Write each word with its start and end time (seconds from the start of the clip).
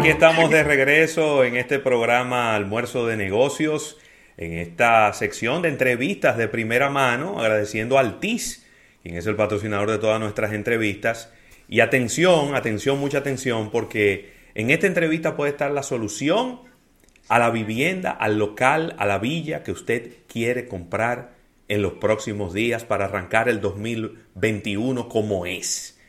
aquí 0.00 0.08
estamos 0.08 0.48
de 0.48 0.64
regreso 0.64 1.44
en 1.44 1.56
este 1.56 1.78
programa 1.78 2.54
Almuerzo 2.56 3.06
de 3.06 3.18
Negocios, 3.18 3.98
en 4.38 4.54
esta 4.54 5.12
sección 5.12 5.60
de 5.60 5.68
entrevistas 5.68 6.38
de 6.38 6.48
primera 6.48 6.88
mano, 6.88 7.38
agradeciendo 7.38 7.98
al 7.98 8.18
TIS, 8.18 8.66
quien 9.02 9.18
es 9.18 9.26
el 9.26 9.36
patrocinador 9.36 9.90
de 9.90 9.98
todas 9.98 10.18
nuestras 10.18 10.54
entrevistas. 10.54 11.30
Y 11.68 11.80
atención, 11.80 12.54
atención, 12.54 12.98
mucha 12.98 13.18
atención, 13.18 13.70
porque 13.70 14.32
en 14.54 14.70
esta 14.70 14.86
entrevista 14.86 15.36
puede 15.36 15.50
estar 15.50 15.70
la 15.70 15.82
solución 15.82 16.60
a 17.28 17.38
la 17.38 17.50
vivienda, 17.50 18.10
al 18.10 18.38
local, 18.38 18.94
a 18.96 19.04
la 19.04 19.18
villa 19.18 19.62
que 19.62 19.72
usted 19.72 20.12
quiere 20.26 20.66
comprar 20.66 21.34
en 21.68 21.82
los 21.82 21.92
próximos 21.94 22.54
días 22.54 22.84
para 22.84 23.04
arrancar 23.04 23.50
el 23.50 23.60
2021 23.60 25.10
como 25.10 25.44
es. 25.44 25.99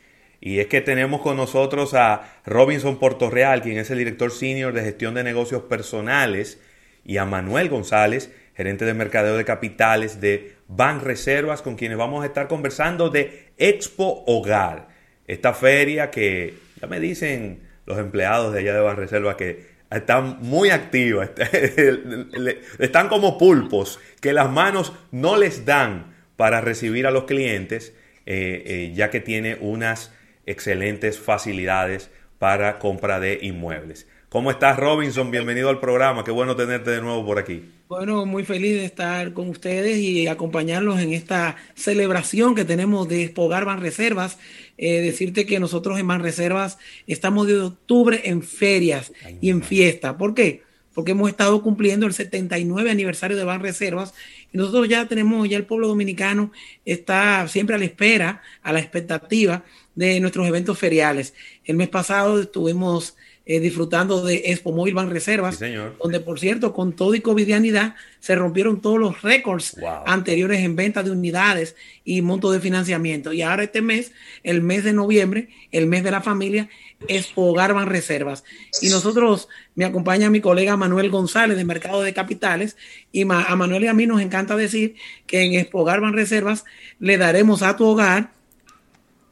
Y 0.44 0.58
es 0.58 0.66
que 0.66 0.80
tenemos 0.80 1.20
con 1.20 1.36
nosotros 1.36 1.94
a 1.94 2.40
Robinson 2.44 2.98
Portorreal, 2.98 3.62
quien 3.62 3.78
es 3.78 3.92
el 3.92 3.98
director 3.98 4.32
senior 4.32 4.72
de 4.72 4.82
gestión 4.82 5.14
de 5.14 5.22
negocios 5.22 5.62
personales, 5.62 6.60
y 7.04 7.18
a 7.18 7.24
Manuel 7.24 7.68
González, 7.68 8.32
gerente 8.56 8.84
de 8.84 8.92
mercadeo 8.92 9.36
de 9.36 9.44
capitales 9.44 10.20
de 10.20 10.56
Ban 10.66 11.00
Reservas, 11.00 11.62
con 11.62 11.76
quienes 11.76 11.96
vamos 11.96 12.24
a 12.24 12.26
estar 12.26 12.48
conversando 12.48 13.08
de 13.08 13.52
Expo 13.56 14.24
Hogar. 14.26 14.88
Esta 15.28 15.54
feria 15.54 16.10
que 16.10 16.54
ya 16.80 16.88
me 16.88 16.98
dicen 16.98 17.62
los 17.86 18.00
empleados 18.00 18.52
de 18.52 18.58
allá 18.58 18.74
de 18.74 18.80
Ban 18.80 18.96
Reservas 18.96 19.36
que 19.36 19.66
están 19.92 20.38
muy 20.40 20.70
activas, 20.70 21.30
están 22.80 23.08
como 23.08 23.38
pulpos, 23.38 24.00
que 24.20 24.32
las 24.32 24.50
manos 24.50 24.92
no 25.12 25.36
les 25.36 25.64
dan 25.64 26.16
para 26.34 26.60
recibir 26.60 27.06
a 27.06 27.12
los 27.12 27.26
clientes, 27.26 27.94
eh, 28.26 28.64
eh, 28.66 28.92
ya 28.92 29.08
que 29.08 29.20
tiene 29.20 29.56
unas 29.60 30.12
excelentes 30.46 31.18
facilidades 31.18 32.10
para 32.38 32.78
compra 32.78 33.20
de 33.20 33.38
inmuebles. 33.42 34.06
¿Cómo 34.32 34.50
estás, 34.50 34.78
Robinson? 34.78 35.30
Bienvenido 35.30 35.68
al 35.68 35.78
programa. 35.78 36.24
Qué 36.24 36.30
bueno 36.30 36.56
tenerte 36.56 36.90
de 36.90 37.02
nuevo 37.02 37.24
por 37.26 37.38
aquí. 37.38 37.62
Bueno, 37.86 38.24
muy 38.24 38.44
feliz 38.44 38.76
de 38.76 38.86
estar 38.86 39.34
con 39.34 39.50
ustedes 39.50 39.98
y 39.98 40.26
acompañarlos 40.26 40.98
en 41.00 41.12
esta 41.12 41.56
celebración 41.74 42.54
que 42.54 42.64
tenemos 42.64 43.06
de 43.10 43.24
Expogar 43.24 43.66
Reservas. 43.78 44.38
Eh, 44.78 45.02
decirte 45.02 45.44
que 45.44 45.60
nosotros 45.60 46.00
en 46.00 46.08
Reservas 46.08 46.78
estamos 47.06 47.46
de 47.46 47.60
octubre 47.60 48.22
en 48.24 48.42
ferias 48.42 49.12
y 49.42 49.50
en 49.50 49.62
fiesta. 49.62 50.16
¿Por 50.16 50.32
qué? 50.32 50.62
Porque 50.94 51.10
hemos 51.10 51.28
estado 51.28 51.62
cumpliendo 51.62 52.06
el 52.06 52.14
79 52.14 52.90
aniversario 52.90 53.36
de 53.36 53.58
Reservas 53.58 54.14
y 54.50 54.56
nosotros 54.56 54.88
ya 54.88 55.06
tenemos, 55.06 55.46
ya 55.46 55.58
el 55.58 55.66
pueblo 55.66 55.88
dominicano 55.88 56.52
está 56.86 57.46
siempre 57.48 57.76
a 57.76 57.78
la 57.78 57.84
espera, 57.84 58.40
a 58.62 58.72
la 58.72 58.80
expectativa 58.80 59.62
de 59.94 60.20
nuestros 60.20 60.46
eventos 60.46 60.78
feriales. 60.78 61.34
El 61.64 61.76
mes 61.76 61.88
pasado 61.88 62.40
estuvimos 62.40 63.16
eh, 63.44 63.58
disfrutando 63.58 64.24
de 64.24 64.42
Expo 64.46 64.70
Móvil 64.70 64.94
Ban 64.94 65.10
Reservas, 65.10 65.58
donde 66.00 66.20
por 66.20 66.38
cierto, 66.38 66.72
con 66.72 66.92
todo 66.92 67.16
y 67.16 67.20
covidianidad, 67.20 67.96
se 68.20 68.36
rompieron 68.36 68.80
todos 68.80 69.00
los 69.00 69.20
récords 69.22 69.76
anteriores 70.06 70.60
en 70.60 70.76
venta 70.76 71.02
de 71.02 71.10
unidades 71.10 71.74
y 72.04 72.22
monto 72.22 72.52
de 72.52 72.60
financiamiento. 72.60 73.32
Y 73.32 73.42
ahora 73.42 73.64
este 73.64 73.82
mes, 73.82 74.12
el 74.44 74.62
mes 74.62 74.84
de 74.84 74.92
noviembre, 74.92 75.48
el 75.72 75.88
mes 75.88 76.04
de 76.04 76.12
la 76.12 76.20
familia, 76.20 76.68
Expo 77.08 77.48
Hogar 77.48 77.74
Ban 77.74 77.88
Reservas. 77.88 78.44
Y 78.80 78.90
nosotros, 78.90 79.48
me 79.74 79.86
acompaña 79.86 80.30
mi 80.30 80.40
colega 80.40 80.76
Manuel 80.76 81.10
González 81.10 81.56
de 81.56 81.64
Mercado 81.64 82.00
de 82.00 82.14
Capitales, 82.14 82.76
y 83.10 83.22
a 83.22 83.56
Manuel 83.56 83.82
y 83.82 83.86
a 83.88 83.92
mí 83.92 84.06
nos 84.06 84.20
encanta 84.20 84.54
decir 84.54 84.94
que 85.26 85.42
en 85.42 85.54
Expo 85.54 85.80
Hogar 85.80 86.00
Ban 86.00 86.12
Reservas 86.12 86.64
le 87.00 87.18
daremos 87.18 87.62
a 87.62 87.76
tu 87.76 87.86
hogar 87.86 88.30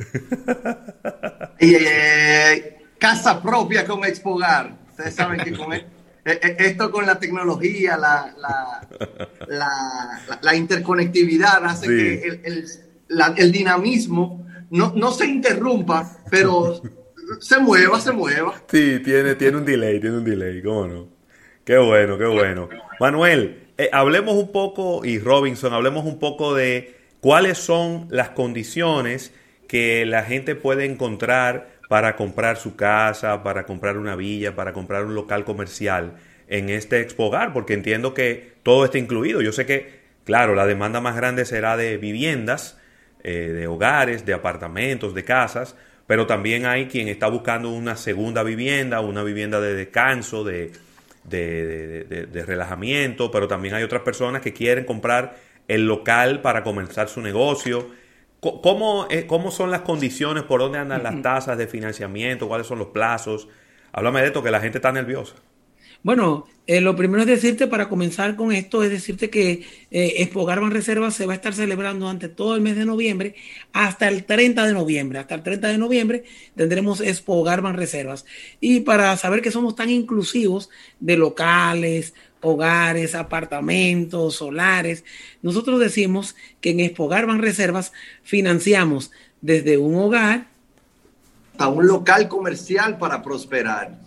eh, 1.58 2.78
casa 2.98 3.42
propia 3.42 3.86
con 3.86 4.04
Expogar. 4.04 4.72
Ustedes 4.90 5.14
saben 5.14 5.40
que 5.40 5.56
con 5.56 5.72
e, 5.72 5.86
e, 6.24 6.32
e, 6.32 6.56
esto 6.58 6.90
con 6.90 7.06
la 7.06 7.18
tecnología, 7.18 7.96
la, 7.96 8.34
la, 10.42 10.54
interconectividad 10.54 11.64
hace 11.64 11.86
que 11.86 12.40
el, 13.08 13.52
dinamismo 13.52 14.46
no, 14.70 14.92
no, 14.94 15.12
se 15.12 15.26
interrumpa, 15.26 16.18
pero 16.30 16.80
se 17.40 17.58
mueva, 17.58 18.00
se 18.00 18.12
mueva. 18.12 18.54
Sí, 18.70 19.00
tiene, 19.02 19.34
tiene 19.34 19.56
un 19.56 19.64
delay, 19.64 19.98
tiene 20.00 20.18
un 20.18 20.24
delay, 20.24 20.62
¿cómo 20.62 20.86
no? 20.86 21.08
Qué 21.64 21.78
bueno, 21.78 22.18
qué 22.18 22.26
bueno. 22.26 22.68
Manuel, 22.98 23.68
eh, 23.78 23.88
hablemos 23.92 24.34
un 24.34 24.52
poco, 24.52 25.04
y 25.04 25.18
Robinson, 25.18 25.72
hablemos 25.72 26.04
un 26.04 26.18
poco 26.18 26.54
de 26.54 26.96
cuáles 27.20 27.58
son 27.58 28.08
las 28.10 28.30
condiciones 28.30 29.32
que 29.70 30.04
la 30.04 30.24
gente 30.24 30.56
puede 30.56 30.84
encontrar 30.84 31.68
para 31.88 32.16
comprar 32.16 32.56
su 32.56 32.74
casa, 32.74 33.44
para 33.44 33.66
comprar 33.66 33.98
una 33.98 34.16
villa, 34.16 34.56
para 34.56 34.72
comprar 34.72 35.04
un 35.04 35.14
local 35.14 35.44
comercial 35.44 36.14
en 36.48 36.70
este 36.70 37.00
Expogar, 37.00 37.52
porque 37.52 37.74
entiendo 37.74 38.12
que 38.12 38.54
todo 38.64 38.84
está 38.84 38.98
incluido. 38.98 39.42
Yo 39.42 39.52
sé 39.52 39.66
que, 39.66 40.00
claro, 40.24 40.56
la 40.56 40.66
demanda 40.66 41.00
más 41.00 41.14
grande 41.14 41.44
será 41.44 41.76
de 41.76 41.98
viviendas, 41.98 42.80
eh, 43.22 43.52
de 43.54 43.68
hogares, 43.68 44.26
de 44.26 44.34
apartamentos, 44.34 45.14
de 45.14 45.22
casas, 45.22 45.76
pero 46.08 46.26
también 46.26 46.66
hay 46.66 46.86
quien 46.86 47.06
está 47.06 47.28
buscando 47.28 47.70
una 47.70 47.94
segunda 47.94 48.42
vivienda, 48.42 49.00
una 49.00 49.22
vivienda 49.22 49.60
de 49.60 49.74
descanso, 49.74 50.42
de, 50.42 50.72
de 51.22 52.44
relajamiento, 52.44 53.30
pero 53.30 53.46
también 53.46 53.74
hay 53.74 53.84
otras 53.84 54.02
personas 54.02 54.42
que 54.42 54.52
quieren 54.52 54.84
comprar 54.84 55.36
el 55.68 55.86
local 55.86 56.42
para 56.42 56.64
comenzar 56.64 57.08
su 57.08 57.20
negocio 57.20 57.99
¿Cómo, 58.40 59.06
eh, 59.10 59.26
¿Cómo 59.26 59.50
son 59.50 59.70
las 59.70 59.82
condiciones? 59.82 60.44
¿Por 60.44 60.60
dónde 60.60 60.78
andan 60.78 61.02
las 61.02 61.20
tasas 61.20 61.58
de 61.58 61.66
financiamiento? 61.66 62.48
¿Cuáles 62.48 62.66
son 62.66 62.78
los 62.78 62.88
plazos? 62.88 63.48
Háblame 63.92 64.20
de 64.22 64.28
esto, 64.28 64.42
que 64.42 64.50
la 64.50 64.60
gente 64.60 64.78
está 64.78 64.92
nerviosa. 64.92 65.34
Bueno, 66.02 66.46
eh, 66.66 66.80
lo 66.80 66.96
primero 66.96 67.20
es 67.22 67.26
decirte, 67.26 67.66
para 67.66 67.90
comenzar 67.90 68.34
con 68.34 68.52
esto, 68.52 68.82
es 68.82 68.90
decirte 68.90 69.28
que 69.28 69.66
eh, 69.90 70.14
Expo 70.18 70.46
Garban 70.46 70.70
Reserva 70.70 71.10
se 71.10 71.26
va 71.26 71.34
a 71.34 71.36
estar 71.36 71.52
celebrando 71.52 72.06
durante 72.06 72.30
todo 72.30 72.54
el 72.54 72.62
mes 72.62 72.76
de 72.76 72.86
noviembre 72.86 73.34
hasta 73.74 74.08
el 74.08 74.24
30 74.24 74.66
de 74.66 74.72
noviembre. 74.72 75.18
Hasta 75.18 75.34
el 75.34 75.42
30 75.42 75.68
de 75.68 75.76
noviembre 75.76 76.24
tendremos 76.56 77.02
Expo 77.02 77.42
Garban 77.44 77.76
Reservas. 77.76 78.24
Y 78.60 78.80
para 78.80 79.14
saber 79.18 79.42
que 79.42 79.50
somos 79.50 79.76
tan 79.76 79.90
inclusivos 79.90 80.70
de 81.00 81.18
locales, 81.18 82.14
hogares, 82.40 83.14
apartamentos, 83.14 84.36
solares. 84.36 85.04
Nosotros 85.42 85.80
decimos 85.80 86.36
que 86.60 86.70
en 86.70 86.80
Expogar 86.80 87.26
Van 87.26 87.42
Reservas 87.42 87.92
financiamos 88.22 89.10
desde 89.40 89.78
un 89.78 89.94
hogar 89.96 90.46
a 91.58 91.68
un 91.68 91.86
local 91.86 92.28
comercial 92.28 92.98
para 92.98 93.22
prosperar. 93.22 93.98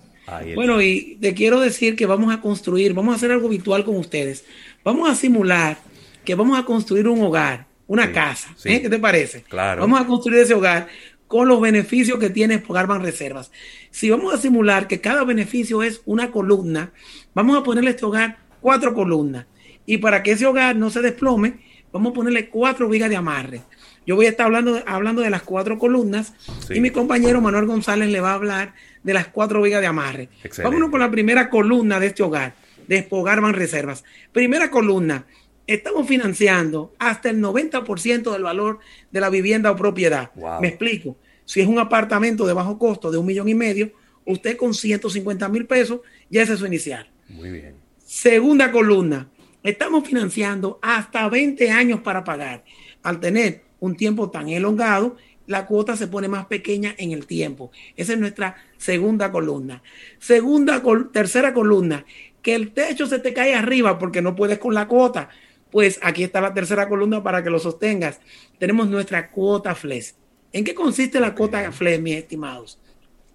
Bueno, 0.55 0.81
y 0.81 1.17
te 1.21 1.33
quiero 1.33 1.59
decir 1.59 1.95
que 1.95 2.05
vamos 2.05 2.33
a 2.33 2.41
construir, 2.41 2.94
vamos 2.94 3.13
a 3.13 3.17
hacer 3.17 3.31
algo 3.31 3.49
virtual 3.49 3.83
con 3.83 3.97
ustedes. 3.97 4.45
Vamos 4.83 5.09
a 5.09 5.15
simular 5.15 5.77
que 6.23 6.35
vamos 6.35 6.57
a 6.57 6.63
construir 6.63 7.07
un 7.07 7.21
hogar, 7.21 7.67
una 7.88 8.11
casa. 8.11 8.55
¿eh? 8.63 8.81
¿Qué 8.81 8.89
te 8.89 9.00
parece? 9.00 9.44
Claro. 9.44 9.81
Vamos 9.81 10.00
a 10.00 10.07
construir 10.07 10.39
ese 10.39 10.53
hogar 10.53 10.88
con 11.28 11.47
los 11.47 11.59
beneficios 11.61 12.19
que 12.19 12.29
tiene 12.29 12.63
Van 12.67 13.01
Reservas. 13.01 13.51
Si 13.91 14.09
vamos 14.09 14.34
a 14.34 14.38
simular 14.38 14.88
que 14.88 15.01
cada 15.01 15.23
beneficio 15.23 15.84
es 15.84 16.01
una 16.06 16.31
columna, 16.31 16.91
vamos 17.34 17.57
a 17.57 17.63
ponerle 17.63 17.89
a 17.89 17.94
este 17.94 18.06
hogar 18.06 18.38
cuatro 18.61 18.94
columnas. 18.94 19.45
Y 19.85 19.97
para 19.97 20.23
que 20.23 20.31
ese 20.31 20.45
hogar 20.45 20.75
no 20.75 20.89
se 20.89 21.01
desplome, 21.01 21.59
vamos 21.91 22.12
a 22.12 22.13
ponerle 22.13 22.50
cuatro 22.50 22.88
vigas 22.88 23.09
de 23.09 23.16
amarre. 23.16 23.62
Yo 24.06 24.16
voy 24.16 24.25
a 24.25 24.29
estar 24.29 24.47
hablando, 24.47 24.81
hablando 24.85 25.22
de 25.22 25.29
las 25.29 25.44
cuatro 25.44 25.78
columnas 25.78 26.33
y 26.69 26.81
mi 26.81 26.89
compañero 26.89 27.39
Manuel 27.41 27.66
González 27.66 28.09
le 28.09 28.19
va 28.19 28.31
a 28.31 28.35
hablar 28.35 28.73
de 29.03 29.13
las 29.13 29.28
cuatro 29.28 29.62
vigas 29.62 29.81
de 29.81 29.88
amarre. 29.88 30.29
Vámonos 30.62 30.89
con 30.89 31.00
la 31.00 31.09
primera 31.09 31.50
columna 31.50 32.00
de 32.00 32.07
este 32.07 32.23
hogar, 32.23 32.56
de 32.88 33.07
Hogar 33.09 33.41
Van 33.41 33.53
Reservas. 33.53 34.03
Primera 34.31 34.69
columna, 34.69 35.25
estamos 35.68 36.07
financiando 36.07 36.94
hasta 37.00 37.29
el 37.29 37.41
90% 37.41 38.31
del 38.31 38.44
valor 38.44 38.79
de 39.12 39.22
la 39.22 39.29
vivienda 39.29 39.72
o 39.72 39.75
propiedad. 39.75 40.31
Me 40.62 40.69
explico. 40.69 41.18
Si 41.45 41.62
es 41.62 41.68
un 41.68 41.80
apartamento 41.80 42.45
de 42.45 42.54
bajo 42.54 42.77
costo 42.77 43.12
de 43.12 43.18
un 43.18 43.25
millón 43.25 43.50
y 43.50 43.56
medio, 43.56 43.92
usted 44.25 44.57
con 44.57 44.74
150 44.74 45.50
mil 45.50 45.65
pesos 45.65 46.01
ya 46.30 46.44
es 46.44 46.50
su 46.50 46.65
inicial. 46.65 47.10
Muy 47.30 47.51
bien. 47.51 47.75
Segunda 47.98 48.71
columna, 48.71 49.30
estamos 49.63 50.07
financiando 50.07 50.80
hasta 50.81 51.27
20 51.27 51.71
años 51.71 52.01
para 52.01 52.24
pagar. 52.24 52.63
Al 53.01 53.19
tener 53.19 53.63
un 53.80 53.95
tiempo 53.95 54.30
tan 54.30 54.50
elongado, 54.50 55.18
la 55.48 55.65
cuota 55.65 55.98
se 55.98 56.07
pone 56.07 56.27
más 56.27 56.45
pequeña 56.45 56.95
en 56.98 57.12
el 57.12 57.25
tiempo. 57.25 57.71
Esa 57.95 58.13
es 58.13 58.19
nuestra 58.19 58.56
segunda 58.77 59.31
columna. 59.31 59.83
Segunda, 60.19 60.81
tercera 61.12 61.54
columna, 61.54 62.06
que 62.42 62.56
el 62.56 62.71
techo 62.71 63.07
se 63.07 63.19
te 63.19 63.33
cae 63.33 63.56
arriba 63.56 64.00
porque 64.00 64.21
no 64.21 64.36
puedes 64.36 64.60
con 64.60 64.74
la 64.74 64.88
cuota. 64.88 65.30
Pues 65.74 66.00
aquí 66.04 66.24
está 66.24 66.40
la 66.40 66.54
tercera 66.54 66.88
columna 66.88 67.24
para 67.24 67.44
que 67.44 67.50
lo 67.50 67.58
sostengas. 67.58 68.20
Tenemos 68.60 68.88
nuestra 68.90 69.31
cuota 69.31 69.74
FLES. 69.74 70.16
¿En 70.52 70.64
qué 70.64 70.75
consiste 70.75 71.20
la 71.20 71.34
cuota 71.34 71.72
FLES, 71.72 72.00
mis 72.00 72.16
estimados? 72.16 72.80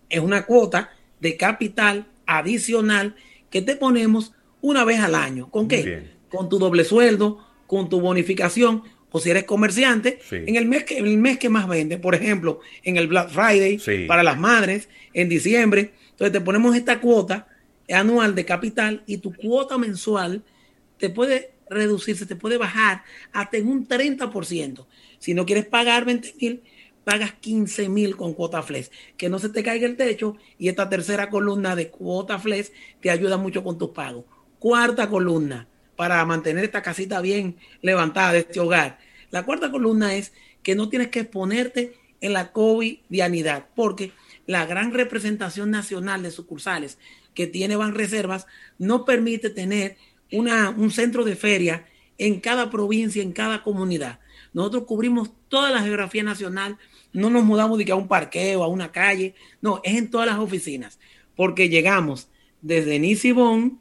Es 0.09 0.21
una 0.21 0.47
cuota 0.47 0.93
de 1.19 1.37
capital 1.37 2.07
adicional 2.27 3.17
que 3.51 3.61
te 3.61 3.75
ponemos 3.75 4.35
una 4.61 4.85
vez 4.85 5.01
al 5.01 5.17
año. 5.17 5.51
¿Con 5.51 5.67
qué? 5.67 6.11
Con 6.31 6.49
tu 6.49 6.61
doble 6.61 6.85
sueldo, 6.85 7.45
con 7.67 7.89
tu 7.89 8.01
bonificación 8.01 8.85
o 9.11 9.19
si 9.19 9.31
eres 9.31 9.43
comerciante, 9.43 10.21
en 10.31 10.55
el 10.55 10.67
mes, 10.67 10.85
que, 10.85 10.99
el 10.99 11.19
mes 11.19 11.39
que 11.39 11.49
más 11.49 11.67
vende, 11.67 11.99
por 11.99 12.15
ejemplo, 12.15 12.61
en 12.85 12.99
el 12.99 13.09
Black 13.09 13.31
Friday, 13.31 14.07
para 14.07 14.23
las 14.23 14.39
madres, 14.39 14.89
en 15.13 15.29
diciembre. 15.29 15.93
Entonces 16.11 16.31
te 16.31 16.41
ponemos 16.41 16.77
esta 16.77 17.01
cuota 17.01 17.49
anual 17.91 18.37
de 18.37 18.45
capital 18.45 19.03
y 19.07 19.17
tu 19.17 19.35
cuota 19.35 19.77
mensual 19.77 20.45
te 20.99 21.11
puede 21.11 21.58
reducirse, 21.71 22.27
te 22.27 22.37
puede 22.37 22.59
bajar 22.59 23.03
hasta 23.33 23.57
en 23.57 23.69
un 23.69 23.87
30%. 23.87 24.87
Si 25.19 25.35
no 25.35 25.47
quieres 25.47 25.67
pagar 25.67 26.05
20 26.05 26.35
mil, 26.41 26.63
pagas 27.05 27.33
15 27.33 27.89
mil 27.89 28.17
con 28.17 28.35
cuota 28.35 28.63
flex. 28.63 28.91
Que 29.17 29.29
no 29.29 29.39
se 29.39 29.49
te 29.49 29.63
caiga 29.63 29.87
el 29.87 29.97
techo 29.97 30.37
y 30.59 30.69
esta 30.69 30.89
tercera 30.89 31.31
columna 31.31 31.75
de 31.75 31.89
cuota 31.89 32.39
flex 32.39 32.73
te 33.01 33.11
ayuda 33.11 33.37
mucho 33.37 33.65
con 33.65 33.79
tus 33.79 33.91
pagos. 33.91 34.25
Cuarta 34.59 35.09
columna 35.09 35.69
para 35.97 36.25
mantener 36.25 36.65
esta 36.65 36.83
casita 36.83 37.21
bien 37.21 37.57
levantada 37.83 38.33
de 38.33 38.41
este 38.41 38.61
hogar. 38.61 38.99
La 39.31 39.45
cuarta 39.45 39.71
columna 39.71 40.15
es 40.15 40.33
que 40.63 40.75
no 40.75 40.89
tienes 40.89 41.09
que 41.09 41.21
exponerte 41.21 41.95
en 42.21 42.33
la 42.33 42.53
covidianidad, 42.53 43.67
porque 43.75 44.13
la 44.47 44.67
gran 44.67 44.93
representación 44.93 45.71
nacional 45.71 46.23
de 46.23 46.31
sucursales 46.31 46.99
que 47.35 47.47
tiene 47.47 47.77
Banreservas 47.77 48.47
no 48.79 49.05
permite 49.05 49.51
tener 49.51 49.97
una, 50.33 50.71
un 50.71 50.91
centro 50.91 51.25
de 51.25 51.37
feria 51.37 51.87
en 52.19 52.41
cada 52.41 52.71
provincia, 52.71 53.23
en 53.23 53.33
cada 53.33 53.63
comunidad. 53.63 54.21
Nosotros 54.53 54.85
cubrimos 54.85 55.31
toda 55.49 55.71
la 55.71 55.83
geografía 55.83 56.23
nacional, 56.23 56.79
no 57.13 57.31
nos 57.31 57.45
mudamos 57.45 57.79
de 57.79 57.85
que 57.85 57.93
a 57.93 57.97
un 57.97 58.09
parqueo, 58.09 58.63
a 58.63 58.69
una 58.69 58.93
calle, 58.93 59.35
no, 59.61 59.81
es 59.85 59.97
en 59.97 60.11
todas 60.11 60.27
las 60.27 60.39
oficinas, 60.39 60.99
porque 61.37 61.69
llegamos 61.69 62.29
desde 62.61 62.99
Nisibón 62.99 63.81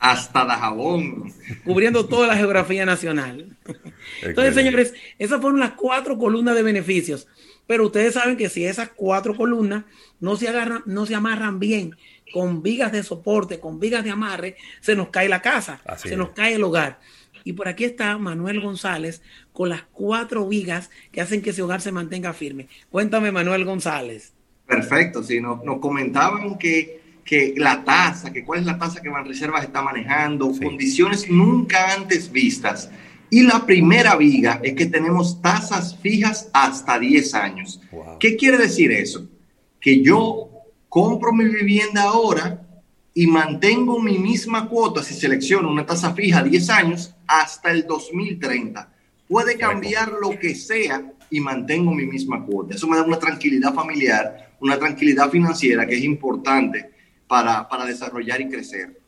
hasta 0.00 0.46
Dajabón. 0.46 1.32
Cubriendo 1.64 2.06
toda 2.06 2.26
la 2.26 2.36
geografía 2.36 2.86
nacional. 2.86 3.56
Entonces, 4.22 4.54
señores, 4.54 4.94
esas 5.18 5.40
fueron 5.40 5.60
las 5.60 5.72
cuatro 5.72 6.18
columnas 6.18 6.54
de 6.56 6.62
beneficios. 6.62 7.28
Pero 7.70 7.86
ustedes 7.86 8.14
saben 8.14 8.36
que 8.36 8.48
si 8.48 8.64
esas 8.64 8.88
cuatro 8.88 9.36
columnas 9.36 9.84
no 10.18 10.34
se 10.34 10.48
agarran, 10.48 10.82
no 10.86 11.06
se 11.06 11.14
amarran 11.14 11.60
bien 11.60 11.94
con 12.32 12.64
vigas 12.64 12.90
de 12.90 13.04
soporte, 13.04 13.60
con 13.60 13.78
vigas 13.78 14.02
de 14.02 14.10
amarre, 14.10 14.56
se 14.80 14.96
nos 14.96 15.10
cae 15.10 15.28
la 15.28 15.40
casa, 15.40 15.80
se 15.96 16.16
nos 16.16 16.30
cae 16.30 16.54
el 16.54 16.64
hogar. 16.64 16.98
Y 17.44 17.52
por 17.52 17.68
aquí 17.68 17.84
está 17.84 18.18
Manuel 18.18 18.60
González 18.60 19.22
con 19.52 19.68
las 19.68 19.82
cuatro 19.92 20.48
vigas 20.48 20.90
que 21.12 21.20
hacen 21.20 21.42
que 21.42 21.50
ese 21.50 21.62
hogar 21.62 21.80
se 21.80 21.92
mantenga 21.92 22.32
firme. 22.32 22.66
Cuéntame, 22.90 23.30
Manuel 23.30 23.64
González. 23.64 24.32
Perfecto, 24.66 25.22
sí, 25.22 25.40
nos, 25.40 25.62
nos 25.62 25.78
comentaban 25.78 26.58
que 26.58 26.98
que 27.24 27.54
la 27.56 27.84
tasa, 27.84 28.32
que 28.32 28.44
cuál 28.44 28.58
es 28.58 28.66
la 28.66 28.78
tasa 28.78 29.00
que 29.00 29.08
Banreservas 29.08 29.62
está 29.62 29.80
manejando, 29.82 30.50
condiciones 30.60 31.30
nunca 31.30 31.94
antes 31.94 32.32
vistas. 32.32 32.90
Y 33.30 33.44
la 33.44 33.64
primera 33.64 34.16
viga 34.16 34.60
es 34.62 34.74
que 34.74 34.86
tenemos 34.86 35.40
tasas 35.40 35.96
fijas 35.96 36.48
hasta 36.52 36.98
10 36.98 37.34
años. 37.34 37.80
¿Qué 38.18 38.36
quiere 38.36 38.58
decir 38.58 38.90
eso? 38.90 39.28
Que 39.80 40.02
yo 40.02 40.50
compro 40.88 41.32
mi 41.32 41.44
vivienda 41.44 42.02
ahora 42.02 42.66
y 43.14 43.28
mantengo 43.28 44.00
mi 44.00 44.18
misma 44.18 44.68
cuota 44.68 45.02
si 45.02 45.14
selecciono 45.14 45.70
una 45.70 45.86
tasa 45.86 46.12
fija 46.12 46.42
10 46.42 46.70
años 46.70 47.14
hasta 47.28 47.70
el 47.70 47.86
2030. 47.86 48.92
Puede 49.28 49.56
cambiar 49.56 50.12
lo 50.20 50.36
que 50.36 50.56
sea 50.56 51.12
y 51.30 51.38
mantengo 51.38 51.94
mi 51.94 52.06
misma 52.06 52.44
cuota. 52.44 52.74
Eso 52.74 52.88
me 52.88 52.96
da 52.96 53.04
una 53.04 53.20
tranquilidad 53.20 53.72
familiar, 53.72 54.56
una 54.60 54.76
tranquilidad 54.76 55.30
financiera 55.30 55.86
que 55.86 55.96
es 55.96 56.02
importante 56.02 56.90
para, 57.28 57.68
para 57.68 57.84
desarrollar 57.84 58.40
y 58.40 58.48
crecer. 58.48 58.98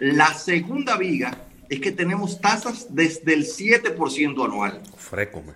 La 0.00 0.34
segunda 0.34 0.96
viga 0.96 1.49
es 1.70 1.80
que 1.80 1.92
tenemos 1.92 2.40
tasas 2.40 2.88
desde 2.90 3.32
el 3.32 3.44
7% 3.46 4.44
anual. 4.44 4.82
Frécome. 4.96 5.52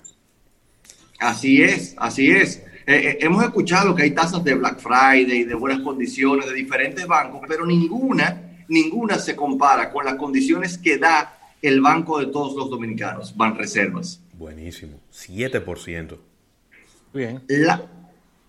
Así 1.19 1.61
es, 1.61 1.95
así 1.99 2.31
es. 2.31 2.59
Eh, 2.87 2.95
eh, 2.95 3.19
hemos 3.21 3.43
escuchado 3.43 3.95
que 3.95 4.05
hay 4.05 4.13
tasas 4.13 4.45
de 4.45 4.55
Black 4.55 4.79
Friday, 4.79 5.43
de 5.43 5.55
buenas 5.55 5.81
condiciones, 5.81 6.47
de 6.47 6.55
diferentes 6.55 7.05
bancos, 7.07 7.41
pero 7.49 7.67
ninguna, 7.67 8.65
ninguna 8.69 9.19
se 9.19 9.35
compara 9.35 9.91
con 9.91 10.05
las 10.05 10.15
condiciones 10.15 10.79
que 10.79 10.99
da 10.99 11.37
el 11.61 11.81
banco 11.81 12.21
de 12.21 12.27
todos 12.27 12.55
los 12.55 12.71
dominicanos, 12.71 13.37
Banreservas. 13.37 14.21
Buenísimo, 14.35 15.01
7%. 15.13 16.17
Bien. 17.13 17.43
La, 17.49 17.83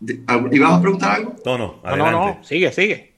¿Y 0.02 0.60
vamos 0.60 0.80
a 0.80 0.82
preguntar 0.82 1.12
algo? 1.14 1.36
No, 1.46 1.58
no, 1.58 1.80
adelante. 1.84 2.12
no, 2.12 2.26
no, 2.28 2.44
sigue, 2.44 2.72
sigue. 2.72 3.15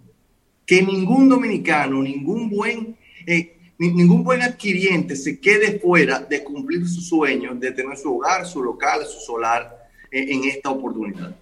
Que 0.64 0.82
ningún 0.82 1.28
dominicano, 1.28 2.00
ningún 2.00 2.48
buen, 2.48 2.96
eh, 3.26 3.56
ningún 3.76 4.22
buen 4.22 4.42
adquiriente 4.42 5.16
se 5.16 5.40
quede 5.40 5.80
fuera 5.80 6.20
de 6.20 6.44
cumplir 6.44 6.86
su 6.86 7.00
sueño 7.00 7.56
de 7.56 7.72
tener 7.72 7.98
su 7.98 8.19
hogar, 8.19 8.46
su 8.46 8.62
local, 8.62 9.04
su 9.04 9.19
solar 9.19 9.90
eh, 10.12 10.26
en 10.28 10.44
esta 10.44 10.70
oportunidad. 10.70 11.34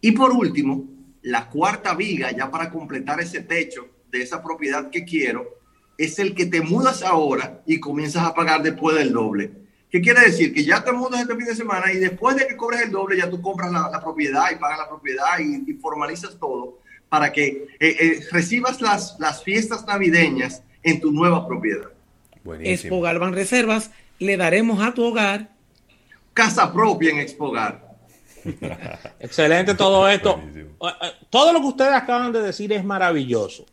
Y 0.00 0.12
por 0.12 0.32
último, 0.32 0.86
la 1.20 1.50
cuarta 1.50 1.94
viga, 1.94 2.30
ya 2.34 2.50
para 2.50 2.70
completar 2.70 3.20
ese 3.20 3.42
techo 3.42 3.86
de 4.10 4.22
esa 4.22 4.42
propiedad 4.42 4.88
que 4.88 5.04
quiero, 5.04 5.60
es 5.98 6.18
el 6.18 6.34
que 6.34 6.46
te 6.46 6.60
mudas 6.60 7.02
ahora 7.02 7.62
y 7.66 7.80
comienzas 7.80 8.24
a 8.24 8.34
pagar 8.34 8.62
después 8.62 8.96
del 8.96 9.12
doble. 9.12 9.50
¿Qué 9.90 10.00
quiere 10.00 10.22
decir? 10.22 10.54
Que 10.54 10.64
ya 10.64 10.82
te 10.82 10.92
mudas 10.92 11.20
este 11.20 11.36
fin 11.36 11.44
de 11.44 11.54
semana 11.54 11.92
y 11.92 11.98
después 11.98 12.36
de 12.36 12.46
que 12.46 12.56
cobres 12.56 12.82
el 12.82 12.90
doble 12.90 13.16
ya 13.16 13.28
tú 13.28 13.42
compras 13.42 13.70
la, 13.70 14.00
propiedad 14.00 14.50
y 14.50 14.56
pagas 14.56 14.78
la 14.78 14.88
propiedad 14.88 15.38
y, 15.38 15.72
formalizas 15.74 16.38
todo 16.38 16.78
para 17.08 17.30
que 17.30 17.46
eh, 17.46 17.96
eh, 18.00 18.20
recibas 18.30 18.80
las, 18.80 19.16
las 19.18 19.44
fiestas 19.44 19.86
navideñas 19.86 20.62
en 20.82 21.00
tu 21.00 21.12
nueva 21.12 21.46
propiedad. 21.46 21.88
Expogar 22.60 23.18
Van 23.18 23.34
Reservas, 23.34 23.90
le 24.18 24.36
daremos 24.36 24.82
a 24.82 24.94
tu 24.94 25.04
hogar 25.04 25.50
casa 26.32 26.72
propia 26.72 27.10
en 27.10 27.18
Expogar. 27.18 27.92
Excelente 29.20 29.74
todo 29.74 30.08
esto. 30.08 30.40
Eh, 30.54 31.12
todo 31.30 31.52
lo 31.52 31.60
que 31.60 31.66
ustedes 31.66 31.92
acaban 31.92 32.32
de 32.32 32.42
decir 32.42 32.72
es 32.72 32.84
maravilloso. 32.84 33.66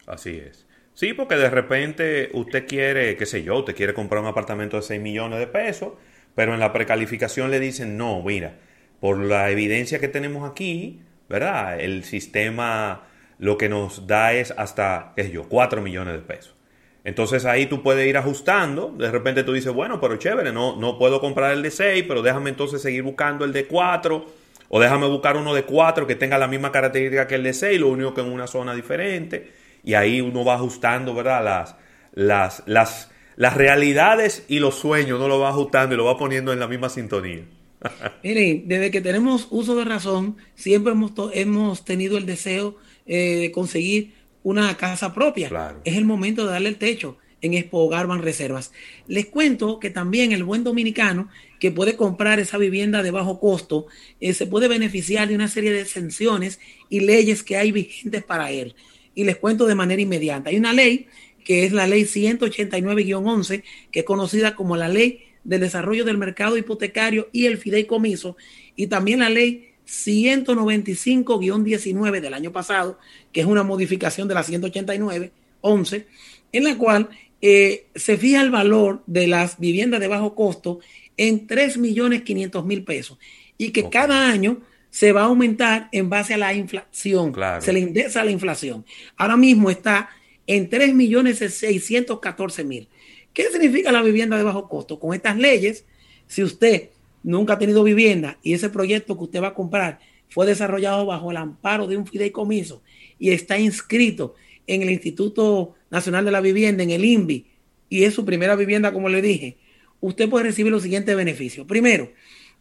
Así 0.07 0.31
es. 0.31 0.67
Sí, 0.95 1.13
porque 1.13 1.37
de 1.37 1.51
repente 1.51 2.31
usted 2.33 2.67
quiere, 2.67 3.17
qué 3.17 3.27
sé 3.27 3.43
yo, 3.43 3.59
usted 3.59 3.77
quiere 3.77 3.93
comprar 3.93 4.23
un 4.23 4.29
apartamento 4.29 4.79
de 4.79 4.83
6 4.83 5.01
millones 5.01 5.39
de 5.41 5.47
pesos, 5.47 5.93
pero 6.35 6.55
en 6.55 6.61
la 6.61 6.73
precalificación 6.73 7.51
le 7.51 7.61
dicen, 7.61 7.99
no, 7.99 8.23
mira, 8.23 8.57
por 8.99 9.19
la 9.19 9.51
evidencia 9.51 9.99
que 9.99 10.09
tenemos 10.09 10.49
aquí, 10.49 11.03
¿verdad? 11.29 11.79
El 11.79 12.03
sistema 12.05 13.03
lo 13.39 13.59
que 13.59 13.69
nos 13.69 14.07
da 14.07 14.33
es 14.33 14.53
hasta, 14.57 15.13
qué 15.17 15.25
sé 15.25 15.33
yo, 15.33 15.49
4 15.49 15.83
millones 15.83 16.15
de 16.15 16.21
pesos. 16.21 16.55
Entonces 17.03 17.45
ahí 17.45 17.67
tú 17.67 17.83
puedes 17.83 18.07
ir 18.07 18.17
ajustando. 18.17 18.95
De 18.97 19.11
repente 19.11 19.45
tú 19.45 19.53
dices, 19.53 19.73
bueno, 19.75 20.01
pero 20.01 20.17
chévere, 20.17 20.51
no, 20.53 20.77
no 20.77 20.99
puedo 20.99 21.21
comprar 21.21 21.53
el 21.53 21.63
de 21.63 21.71
6, 21.71 22.07
pero 22.09 22.23
déjame 22.23 22.49
entonces 22.49 22.81
seguir 22.81 23.03
buscando 23.03 23.45
el 23.45 23.53
de 23.53 23.67
4. 23.67 24.44
O 24.69 24.81
déjame 24.81 25.07
buscar 25.07 25.37
uno 25.37 25.55
de 25.55 25.65
4 25.65 26.07
que 26.07 26.15
tenga 26.15 26.39
la 26.39 26.49
misma 26.49 26.73
característica 26.73 27.27
que 27.27 27.37
el 27.37 27.43
de 27.43 27.53
6, 27.53 27.81
lo 27.81 27.89
único 27.89 28.15
que 28.15 28.21
en 28.21 28.33
una 28.33 28.47
zona 28.47 28.75
diferente. 28.75 29.53
Y 29.83 29.95
ahí 29.95 30.21
uno 30.21 30.45
va 30.45 30.55
ajustando, 30.55 31.15
¿verdad? 31.15 31.45
Las, 31.45 31.77
las, 32.13 32.63
las, 32.67 33.11
las 33.37 33.55
realidades 33.55 34.45
y 34.49 34.59
los 34.59 34.77
sueños, 34.77 35.19
uno 35.19 35.29
lo 35.29 35.39
va 35.39 35.51
ajustando 35.51 35.95
y 35.95 35.99
lo 35.99 36.05
va 36.05 36.17
poniendo 36.17 36.53
en 36.53 36.61
la 36.61 36.67
misma 36.67 36.89
sintonía. 36.89 37.45
Miren, 38.23 38.67
desde 38.67 38.91
que 38.91 39.01
tenemos 39.01 39.49
uso 39.51 39.77
de 39.77 39.85
razón, 39.85 40.37
siempre 40.55 40.93
hemos, 40.93 41.13
hemos 41.33 41.85
tenido 41.85 42.17
el 42.17 42.27
deseo 42.27 42.77
eh, 43.07 43.51
conseguir 43.53 44.15
una 44.43 44.77
casa 44.77 45.13
propia. 45.13 45.77
Es 45.85 45.97
el 45.97 46.05
momento 46.05 46.47
de 46.47 46.53
darle 46.53 46.69
el 46.71 46.77
techo 46.77 47.19
en 47.45 47.55
Expo 47.55 47.89
Garban 47.89 48.23
Reservas. 48.23 48.73
Les 49.07 49.27
cuento 49.27 49.79
que 49.79 49.91
también 49.91 50.33
el 50.33 50.45
buen 50.45 50.65
dominicano 50.65 51.29
que 51.61 51.71
puede 51.71 51.97
comprar 51.97 52.41
esa 52.41 52.59
vivienda 52.59 53.03
de 53.03 53.11
bajo 53.11 53.39
costo 53.39 53.87
eh, 54.21 54.33
se 54.33 54.47
puede 54.47 54.67
beneficiar 54.67 55.29
de 55.29 55.35
una 55.35 55.49
serie 55.49 55.73
de 55.73 55.83
exenciones 55.83 56.59
y 56.89 57.01
leyes 57.01 57.43
que 57.43 57.57
hay 57.57 57.73
vigentes 57.73 58.25
para 58.25 58.51
él. 58.51 58.75
Y 59.15 59.25
les 59.25 59.37
cuento 59.37 59.67
de 59.67 59.75
manera 59.75 60.01
inmediata. 60.01 60.51
Hay 60.51 60.57
una 60.57 60.73
ley 60.73 61.07
que 61.45 61.67
es 61.67 61.73
la 61.73 61.87
ley 61.87 62.05
189-11, 62.05 63.63
que 63.93 64.01
es 64.01 64.07
conocida 64.07 64.57
como 64.57 64.77
la 64.77 64.89
ley 64.89 65.25
del 65.45 65.61
desarrollo 65.61 66.07
del 66.07 66.17
mercado 66.17 66.57
hipotecario 66.57 67.29
y 67.31 67.45
el 67.45 67.59
fideicomiso, 67.59 68.39
y 68.75 68.87
también 68.87 69.21
la 69.21 69.29
ley 69.29 69.75
195-19 69.87 72.21
del 72.21 72.33
año 72.33 72.51
pasado, 72.51 72.99
que 73.33 73.43
es 73.43 73.47
una 73.47 73.63
modificación 73.63 74.27
de 74.27 74.35
la 74.35 74.43
189-11, 74.43 76.07
en 76.53 76.65
la 76.65 76.79
cual 76.79 77.11
eh, 77.41 77.87
se 77.95 78.17
fija 78.17 78.41
el 78.41 78.51
valor 78.51 79.03
de 79.07 79.27
las 79.27 79.59
viviendas 79.59 80.01
de 80.01 80.09
bajo 80.09 80.35
costo 80.35 80.81
en 81.17 81.47
3.500.000 81.47 82.85
pesos 82.85 83.19
y 83.59 83.71
que 83.71 83.89
cada 83.89 84.31
año 84.31 84.61
se 84.91 85.13
va 85.13 85.23
a 85.23 85.25
aumentar 85.25 85.89
en 85.93 86.09
base 86.09 86.35
a 86.35 86.39
la 86.39 86.55
inflación. 86.55 87.35
Se 87.61 87.73
le 87.73 87.81
indexa 87.81 88.25
la 88.25 88.31
inflación. 88.31 88.85
Ahora 89.17 89.37
mismo 89.37 89.71
está 89.71 90.09
en 90.47 90.71
3.614.000. 90.71 92.87
¿Qué 93.33 93.51
significa 93.51 93.91
la 93.91 94.03
vivienda 94.03 94.37
de 94.37 94.45
bajo 94.45 94.69
costo? 94.69 95.01
Con 95.01 95.15
estas 95.15 95.37
leyes, 95.37 95.85
si 96.27 96.45
usted 96.45 96.91
nunca 97.25 97.55
ha 97.55 97.59
tenido 97.59 97.83
vivienda 97.83 98.39
y 98.43 98.55
ese 98.55 98.69
proyecto 98.69 99.17
que 99.17 99.25
usted 99.25 99.43
va 99.43 99.49
a 99.49 99.55
comprar 99.55 99.99
fue 100.29 100.47
desarrollado 100.47 101.07
bajo 101.07 101.31
el 101.31 101.39
amparo 101.39 101.87
de 101.87 101.97
un 101.97 102.07
fideicomiso 102.07 102.83
y 103.19 103.31
está 103.31 103.59
inscrito 103.59 104.35
en 104.67 104.83
el 104.83 104.91
Instituto 104.91 105.75
Nacional 105.95 106.25
de 106.25 106.33
la 106.33 106.41
Vivienda, 106.41 106.83
en 106.83 106.91
el 106.91 107.05
INVI, 107.05 107.47
y 107.89 108.03
es 108.03 108.15
su 108.15 108.25
primera 108.25 108.57
vivienda, 108.57 108.93
como 108.93 109.09
le 109.09 109.23
dije, 109.23 109.59
usted 110.01 110.29
puede 110.29 110.47
recibir 110.47 110.73
los 110.73 110.83
siguientes 110.83 111.15
beneficios. 111.17 111.67
Primero, 111.69 112.11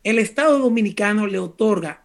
el 0.03 0.19
Estado 0.19 0.59
Dominicano 0.59 1.25
le 1.25 1.39
otorga 1.39 2.03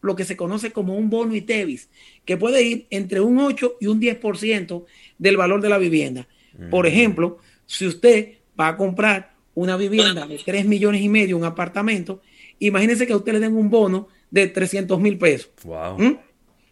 lo 0.00 0.14
que 0.14 0.24
se 0.24 0.36
conoce 0.36 0.70
como 0.70 0.96
un 0.96 1.10
bono 1.10 1.34
ITEVIS, 1.34 1.88
que 2.24 2.36
puede 2.36 2.62
ir 2.62 2.86
entre 2.90 3.20
un 3.20 3.40
8 3.40 3.78
y 3.80 3.88
un 3.88 4.00
10% 4.00 4.84
del 5.18 5.36
valor 5.36 5.60
de 5.60 5.68
la 5.68 5.78
vivienda. 5.78 6.28
Por 6.70 6.86
ejemplo, 6.86 7.38
si 7.66 7.86
usted 7.86 8.34
va 8.58 8.68
a 8.68 8.76
comprar 8.76 9.34
una 9.54 9.76
vivienda 9.76 10.26
de 10.26 10.38
3 10.38 10.64
millones 10.66 11.02
y 11.02 11.08
medio, 11.08 11.36
un 11.36 11.44
apartamento, 11.44 12.22
imagínese 12.60 13.04
que 13.04 13.12
a 13.12 13.16
usted 13.16 13.32
le 13.32 13.40
den 13.40 13.56
un 13.56 13.68
bono 13.68 14.06
de 14.30 14.46
300 14.46 15.00
mil 15.00 15.18
pesos. 15.18 15.50
Wow. 15.64 15.98
¿Mm? 15.98 16.18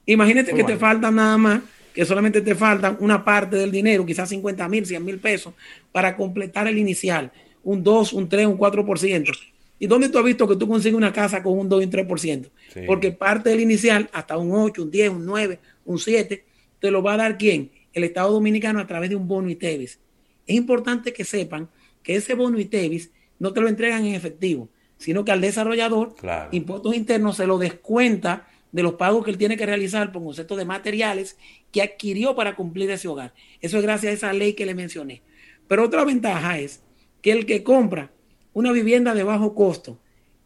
Imagínate 0.06 0.54
que 0.54 0.62
te 0.62 0.76
faltan 0.76 1.16
nada 1.16 1.36
más, 1.36 1.62
que 1.96 2.04
solamente 2.04 2.42
te 2.42 2.54
faltan 2.54 2.98
una 3.00 3.24
parte 3.24 3.56
del 3.56 3.70
dinero, 3.70 4.04
quizás 4.04 4.28
50 4.28 4.68
mil, 4.68 4.84
100 4.84 5.02
mil 5.02 5.18
pesos, 5.18 5.54
para 5.92 6.14
completar 6.14 6.68
el 6.68 6.76
inicial, 6.76 7.32
un 7.64 7.82
2, 7.82 8.12
un 8.12 8.28
3, 8.28 8.48
un 8.48 8.58
4%. 8.58 9.38
¿Y 9.78 9.86
dónde 9.86 10.10
tú 10.10 10.18
has 10.18 10.24
visto 10.24 10.46
que 10.46 10.56
tú 10.56 10.68
consigues 10.68 10.94
una 10.94 11.10
casa 11.10 11.42
con 11.42 11.58
un 11.58 11.70
2 11.70 11.80
y 11.80 11.84
un 11.86 11.92
3%? 11.92 12.50
Porque 12.86 13.12
parte 13.12 13.48
del 13.48 13.60
inicial, 13.60 14.10
hasta 14.12 14.36
un 14.36 14.52
8, 14.52 14.82
un 14.82 14.90
10, 14.90 15.10
un 15.10 15.24
9, 15.24 15.58
un 15.86 15.98
7, 15.98 16.44
te 16.80 16.90
lo 16.90 17.02
va 17.02 17.14
a 17.14 17.16
dar 17.16 17.38
quién? 17.38 17.70
El 17.94 18.04
Estado 18.04 18.30
Dominicano 18.30 18.78
a 18.78 18.86
través 18.86 19.08
de 19.08 19.16
un 19.16 19.26
bono 19.26 19.48
ITEVIS. 19.48 19.98
Es 20.46 20.54
importante 20.54 21.14
que 21.14 21.24
sepan 21.24 21.70
que 22.02 22.16
ese 22.16 22.34
bono 22.34 22.60
ITEVIS 22.60 23.10
no 23.38 23.54
te 23.54 23.62
lo 23.62 23.68
entregan 23.68 24.04
en 24.04 24.14
efectivo, 24.14 24.68
sino 24.98 25.24
que 25.24 25.32
al 25.32 25.40
desarrollador, 25.40 26.14
impuestos 26.52 26.94
internos 26.94 27.38
se 27.38 27.46
lo 27.46 27.56
descuenta 27.56 28.46
de 28.73 28.82
los 28.82 28.94
pagos 28.94 29.25
que 29.25 29.30
él 29.30 29.38
tiene 29.38 29.56
que 29.56 29.66
realizar 29.66 30.12
por 30.12 30.23
concepto 30.23 30.56
de 30.56 30.64
materiales 30.64 31.38
que 31.73 31.82
adquirió 31.82 32.35
para 32.35 32.56
cumplir 32.56 32.90
ese 32.90 33.08
hogar. 33.08 33.32
Eso 33.61 33.78
es 33.78 33.82
gracias 33.82 34.11
a 34.11 34.14
esa 34.14 34.32
ley 34.32 34.54
que 34.54 34.66
le 34.66 34.75
mencioné. 34.75 35.23
Pero 35.68 35.85
otra 35.85 36.04
ventaja 36.04 36.58
es 36.58 36.82
que 37.23 37.32
el 37.32 37.46
que 37.46 37.62
compra 37.62 38.11
una 38.52 38.73
vivienda 38.73 39.14
de 39.14 39.23
bajo 39.23 39.54
costo 39.54 39.99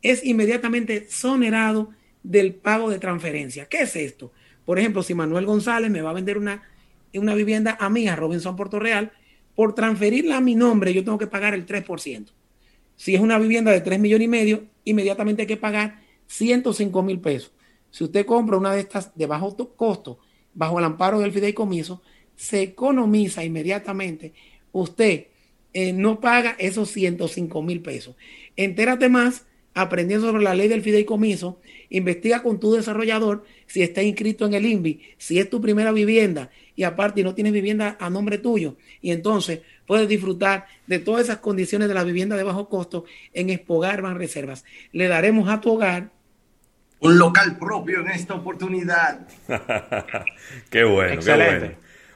es 0.03 0.25
inmediatamente 0.25 0.97
exonerado 0.97 1.91
del 2.23 2.55
pago 2.55 2.91
de 2.91 2.99
transferencia. 2.99 3.67
¿Qué 3.67 3.83
es 3.83 3.97
esto? 3.97 4.33
Por 4.65 4.79
ejemplo, 4.79 5.03
si 5.03 5.15
Manuel 5.15 5.47
González 5.47 5.91
me 5.91 6.03
va 6.03 6.11
a 6.11 6.15
vender 6.15 6.39
una, 6.39 6.63
una 7.15 7.35
vivienda 7.35 7.77
a 7.81 7.91
mí, 7.91 8.09
a 8.09 8.17
Robinson 8.17 8.57
Puerto 8.57 8.79
Real, 8.79 9.13
por 9.55 9.75
transferirla 9.75 10.39
a 10.39 10.41
mi 10.41 10.55
nombre, 10.55 10.95
yo 10.95 11.05
tengo 11.05 11.19
que 11.19 11.27
pagar 11.27 11.55
el 11.55 11.67
3%. 11.67 12.27
Si 12.97 13.15
es 13.15 13.21
una 13.21 13.39
vivienda 13.39 13.73
de 13.73 13.81
3 13.81 13.99
millones 13.99 14.27
y 14.27 14.29
medio, 14.29 14.65
inmediatamente 14.85 15.43
hay 15.43 15.49
que 15.49 15.57
pagar 15.57 16.01
105 16.27 17.03
mil 17.03 17.19
pesos. 17.21 17.53
Si 17.91 18.05
usted 18.05 18.27
compra 18.27 18.57
una 18.57 18.73
de 18.75 18.81
estas 18.81 19.17
de 19.17 19.27
bajo 19.27 19.57
costo, 19.77 20.19
bajo 20.55 20.79
el 20.79 20.85
amparo 20.85 21.21
del 21.21 21.33
fideicomiso, 21.33 22.03
se 22.37 22.63
economiza 22.63 23.45
inmediatamente. 23.45 24.33
Usted 24.73 25.27
eh, 25.73 25.93
no 25.93 26.21
paga 26.21 26.57
esos 26.59 26.91
105 26.91 27.63
mil 27.63 27.81
pesos. 27.81 28.17
Entérate 28.57 29.09
más 29.09 29.47
aprendiendo 29.75 30.27
sobre 30.27 30.43
la 30.43 30.55
ley 30.55 30.69
del 30.69 30.83
fideicomiso, 30.83 31.61
investiga 31.91 32.43
con 32.43 32.59
tu 32.59 32.73
desarrollador 32.73 33.45
si 33.67 33.83
está 33.83 34.03
inscrito 34.03 34.45
en 34.47 34.55
el 34.55 34.67
INVI, 34.67 35.01
si 35.17 35.39
es 35.39 35.49
tu 35.49 35.61
primera 35.61 35.93
vivienda 35.93 36.51
y 36.75 36.83
aparte 36.83 37.23
no 37.23 37.35
tienes 37.35 37.53
vivienda 37.53 37.97
a 38.01 38.11
nombre 38.11 38.39
tuyo. 38.39 38.77
Y 39.01 39.13
entonces 39.13 39.61
puedes 39.87 40.09
disfrutar 40.09 40.67
de 40.87 40.99
todas 40.99 41.25
esas 41.25 41.39
condiciones 41.39 41.89
de 41.89 41.95
la 41.95 42.05
vivienda 42.05 42.37
de 42.37 42.43
bajo 42.43 42.69
costo 42.69 43.05
en 43.33 43.51
Expogar 43.51 44.03
Reservas. 44.17 44.65
Le 44.93 45.07
daremos 45.09 45.49
a 45.49 45.61
tu 45.61 45.73
hogar 45.73 46.11
Un 47.01 47.19
local 47.19 47.57
propio 47.59 48.01
en 48.01 48.09
esta 48.09 48.35
oportunidad. 48.35 49.21
qué 50.71 50.85
bueno, 50.85 51.21
qué 51.23 51.35
bueno. 51.35 51.71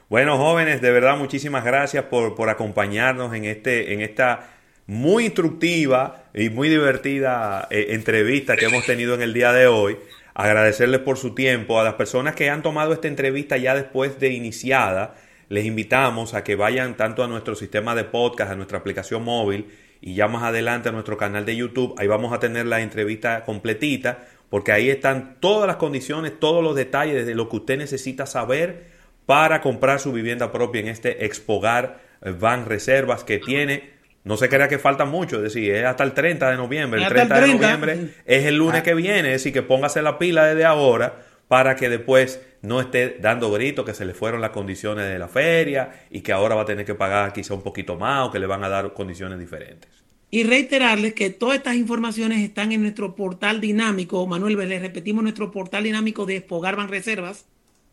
Bueno, 0.07 0.37
jóvenes, 0.37 0.81
de 0.81 0.91
verdad 0.91 1.17
muchísimas 1.17 1.65
gracias 1.65 2.05
por, 2.05 2.35
por 2.35 2.49
acompañarnos 2.49 3.33
en, 3.33 3.45
este, 3.45 3.93
en 3.93 4.01
esta 4.01 4.51
muy 4.85 5.25
instructiva 5.25 6.25
y 6.33 6.49
muy 6.49 6.69
divertida 6.69 7.67
eh, 7.71 7.87
entrevista 7.89 8.55
que 8.55 8.65
hemos 8.65 8.85
tenido 8.85 9.15
en 9.15 9.23
el 9.23 9.33
día 9.33 9.51
de 9.51 9.65
hoy. 9.65 9.97
Agradecerles 10.35 10.99
por 10.99 11.17
su 11.17 11.33
tiempo. 11.33 11.79
A 11.79 11.83
las 11.83 11.95
personas 11.95 12.35
que 12.35 12.51
han 12.51 12.61
tomado 12.61 12.93
esta 12.93 13.07
entrevista 13.07 13.57
ya 13.57 13.73
después 13.73 14.19
de 14.19 14.29
iniciada, 14.29 15.15
les 15.49 15.65
invitamos 15.65 16.35
a 16.35 16.43
que 16.43 16.55
vayan 16.55 16.95
tanto 16.95 17.23
a 17.23 17.27
nuestro 17.27 17.55
sistema 17.55 17.95
de 17.95 18.03
podcast, 18.03 18.51
a 18.51 18.55
nuestra 18.55 18.77
aplicación 18.77 19.23
móvil 19.23 19.65
y 20.01 20.13
ya 20.13 20.27
más 20.27 20.43
adelante 20.43 20.89
a 20.89 20.91
nuestro 20.91 21.17
canal 21.17 21.45
de 21.45 21.55
YouTube. 21.55 21.95
Ahí 21.97 22.05
vamos 22.05 22.31
a 22.31 22.39
tener 22.39 22.67
la 22.67 22.81
entrevista 22.81 23.43
completita 23.43 24.25
porque 24.49 24.71
ahí 24.71 24.89
están 24.89 25.37
todas 25.39 25.67
las 25.67 25.77
condiciones, 25.77 26.39
todos 26.39 26.63
los 26.63 26.75
detalles 26.75 27.25
de 27.25 27.35
lo 27.35 27.49
que 27.49 27.57
usted 27.57 27.77
necesita 27.77 28.25
saber 28.25 28.87
para 29.25 29.61
comprar 29.61 29.99
su 29.99 30.11
vivienda 30.11 30.51
propia 30.51 30.81
en 30.81 30.87
este 30.87 31.25
Expogar 31.25 31.99
Van 32.39 32.65
Reservas 32.65 33.23
que 33.23 33.39
tiene 33.39 33.95
no 34.25 34.37
se 34.37 34.49
crea 34.49 34.67
que 34.67 34.79
falta 34.79 35.05
mucho, 35.05 35.37
es 35.37 35.43
decir, 35.43 35.71
es 35.71 35.85
hasta 35.85 36.03
el 36.03 36.13
30 36.13 36.49
de 36.49 36.57
noviembre. 36.57 37.01
El 37.01 37.07
30, 37.07 37.41
de 37.41 37.47
noviembre 37.47 38.09
es 38.25 38.45
el 38.45 38.55
lunes 38.55 38.81
ah. 38.81 38.83
que 38.83 38.95
viene, 38.95 39.29
es 39.29 39.43
decir, 39.43 39.53
que 39.53 39.61
póngase 39.61 40.01
la 40.01 40.17
pila 40.17 40.47
desde 40.47 40.65
ahora 40.65 41.21
para 41.47 41.75
que 41.75 41.89
después 41.89 42.41
no 42.63 42.81
esté 42.81 43.17
dando 43.19 43.51
gritos 43.51 43.85
que 43.85 43.93
se 43.93 44.03
le 44.03 44.15
fueron 44.15 44.41
las 44.41 44.49
condiciones 44.49 45.07
de 45.07 45.19
la 45.19 45.27
feria 45.27 45.91
y 46.09 46.21
que 46.21 46.33
ahora 46.33 46.55
va 46.55 46.63
a 46.63 46.65
tener 46.65 46.85
que 46.85 46.95
pagar 46.95 47.33
quizá 47.33 47.53
un 47.53 47.61
poquito 47.61 47.97
más 47.97 48.27
o 48.27 48.31
que 48.31 48.39
le 48.39 48.47
van 48.47 48.63
a 48.63 48.69
dar 48.69 48.93
condiciones 48.93 49.37
diferentes. 49.37 50.04
Y 50.35 50.43
reiterarles 50.43 51.13
que 51.13 51.29
todas 51.29 51.55
estas 51.59 51.77
informaciones 51.77 52.43
están 52.43 52.73
en 52.73 52.81
nuestro 52.81 53.15
portal 53.15 53.61
dinámico. 53.61 54.27
Manuel, 54.27 54.57
les 54.67 54.81
repetimos 54.81 55.23
nuestro 55.23 55.49
portal 55.49 55.85
dinámico 55.85 56.25
de 56.25 56.35
Expogar 56.35 56.75
Banreservas. 56.75 57.45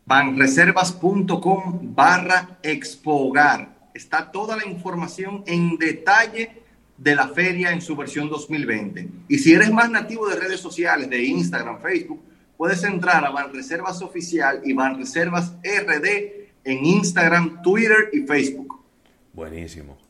Banreservas.com 0.07 1.95
barra 1.95 2.59
Expogar 2.65 3.91
está 3.95 4.33
toda 4.33 4.57
la 4.57 4.67
información 4.67 5.45
en 5.47 5.77
detalle 5.79 6.65
de 6.99 7.15
la 7.15 7.29
feria 7.29 7.71
en 7.71 7.81
su 7.81 7.95
versión 7.95 8.29
2020. 8.29 9.09
Y 9.29 9.39
si 9.39 9.53
eres 9.53 9.71
más 9.71 9.89
nativo 9.89 10.29
de 10.29 10.35
redes 10.35 10.59
sociales, 10.59 11.09
de 11.09 11.23
Instagram, 11.23 11.81
Facebook, 11.81 12.23
puedes 12.57 12.83
entrar 12.83 13.25
a 13.25 13.31
Banreservas 13.31 14.03
Oficial 14.03 14.63
y 14.65 14.73
Banreservas 14.73 15.53
RD 15.63 16.09
en 16.65 16.87
Instagram, 16.87 17.63
Twitter 17.63 18.11
y 18.13 18.27
Facebook. 18.27 18.83
Buenísimo. 19.33 20.02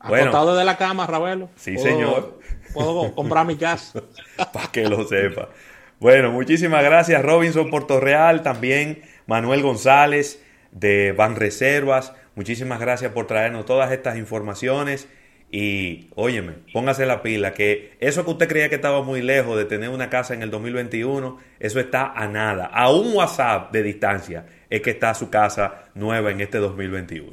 Acostado 0.00 0.56
de 0.56 0.64
la 0.64 0.76
cama, 0.78 1.06
Ravelo. 1.06 1.50
Sí, 1.56 1.76
señor. 1.76 2.40
Puedo 2.72 3.14
comprar 3.14 3.46
mi 3.46 3.56
casa. 3.56 4.02
Para 4.52 4.66
que 4.72 4.88
lo 4.88 5.06
sepa. 5.06 5.50
Bueno, 5.98 6.32
muchísimas 6.32 6.82
gracias 6.82 7.22
Robinson 7.22 7.68
Portorreal, 7.68 8.42
también 8.42 9.02
Manuel 9.26 9.60
González 9.60 10.42
de 10.72 11.12
Banreservas. 11.12 12.14
Muchísimas 12.34 12.80
gracias 12.80 13.12
por 13.12 13.26
traernos 13.26 13.66
todas 13.66 13.92
estas 13.92 14.16
informaciones. 14.16 15.08
Y 15.52 16.08
óyeme, 16.14 16.54
póngase 16.72 17.04
la 17.04 17.22
pila, 17.22 17.52
que 17.52 17.96
eso 18.00 18.24
que 18.24 18.30
usted 18.30 18.48
creía 18.48 18.68
que 18.70 18.76
estaba 18.76 19.02
muy 19.02 19.20
lejos 19.20 19.58
de 19.58 19.64
tener 19.66 19.90
una 19.90 20.08
casa 20.08 20.32
en 20.32 20.42
el 20.42 20.50
2021, 20.50 21.38
eso 21.58 21.80
está 21.80 22.12
a 22.12 22.28
nada. 22.28 22.66
A 22.66 22.90
un 22.90 23.12
WhatsApp 23.14 23.72
de 23.72 23.82
distancia 23.82 24.46
es 24.70 24.80
que 24.80 24.90
está 24.90 25.12
su 25.12 25.28
casa 25.28 25.86
nueva 25.94 26.30
en 26.30 26.40
este 26.40 26.58
2021. 26.58 27.32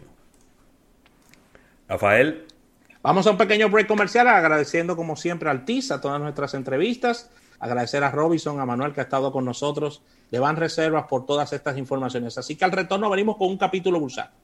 Rafael. 1.88 2.46
Vamos 3.07 3.25
a 3.25 3.31
un 3.31 3.37
pequeño 3.37 3.69
break 3.69 3.87
comercial 3.87 4.27
agradeciendo 4.27 4.97
como 4.97 5.15
siempre 5.15 5.49
al 5.49 5.63
TIS, 5.63 5.91
a 5.91 6.01
todas 6.01 6.19
nuestras 6.19 6.53
entrevistas, 6.55 7.29
agradecer 7.57 8.03
a 8.03 8.11
Robinson, 8.11 8.59
a 8.59 8.65
Manuel 8.65 8.91
que 8.91 8.99
ha 8.99 9.03
estado 9.03 9.31
con 9.31 9.45
nosotros 9.45 10.01
de 10.29 10.39
Van 10.39 10.57
Reservas 10.57 11.05
por 11.07 11.25
todas 11.25 11.53
estas 11.53 11.77
informaciones. 11.77 12.37
Así 12.37 12.57
que 12.57 12.65
al 12.65 12.73
retorno 12.73 13.09
venimos 13.09 13.37
con 13.37 13.47
un 13.47 13.57
capítulo 13.57 14.01
bursátil. 14.01 14.35